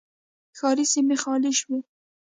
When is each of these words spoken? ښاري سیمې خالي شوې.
ښاري 0.57 0.85
سیمې 0.93 1.15
خالي 1.23 1.51
شوې. 1.59 1.79